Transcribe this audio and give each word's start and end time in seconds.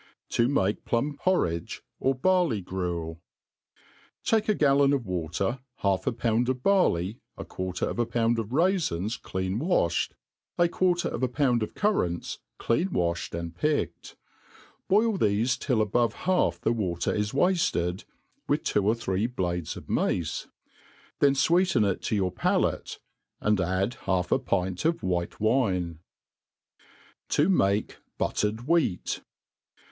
7o 0.31 0.49
make 0.49 0.83
PhtmiPvrriige^ 0.83 1.81
nr 2.01 2.13
Barley 2.19 2.63
GrutU 2.63 3.19
TAKE 4.23 4.49
a 4.49 4.55
gallon 4.55 4.93
of 4.93 5.05
water, 5.05 5.59
half 5.75 6.07
a 6.07 6.11
pound 6.11 6.49
of 6.49 6.63
barley, 6.63 7.19
a 7.37 7.45
quarter 7.45 7.87
of 7.87 7.99
a 7.99 8.07
pound 8.07 8.39
of 8.39 8.47
raifins 8.47 9.21
clean 9.21 9.59
waflied, 9.59 10.09
a 10.57 10.67
quarter 10.67 11.07
of 11.07 11.21
a 11.21 11.27
pound 11.27 11.61
of 11.61 11.75
cur 11.75 11.91
rants 12.01 12.39
clean 12.57 12.89
waflied 12.89 13.35
and 13.37 13.55
picked. 13.55 14.15
Boil 14.87 15.19
thefe 15.19 15.59
till 15.59 15.83
above 15.83 16.13
half 16.25 16.59
the 16.59 16.73
water 16.73 17.13
is 17.13 17.31
wafted, 17.31 18.03
with 18.47 18.63
two 18.63 18.83
or 18.83 18.95
three 18.95 19.27
blades 19.27 19.77
of 19.77 19.87
mace. 19.87 20.47
Then 21.19 21.35
iWeecen 21.35 21.87
it 21.91 22.01
to 22.05 22.15
your 22.15 22.31
palate, 22.31 22.97
and 23.39 23.61
add 23.61 23.93
half 24.07 24.31
a 24.31 24.39
pint 24.39 24.83
of 24.83 25.03
white 25.03 25.39
wine. 25.39 25.99
i6o 25.99 25.99
THE 26.39 26.43
ART 26.43 26.49
OF 26.57 27.23
COOkERY 27.29 27.29
To 27.29 27.49
make 27.49 27.97
Buitered 28.17 28.57
tVheat. 28.65 29.21